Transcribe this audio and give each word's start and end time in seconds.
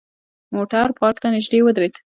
موټر 0.55 0.87
پارک 0.99 1.17
ته 1.21 1.27
نژدې 1.35 1.59
ودرید. 1.63 1.93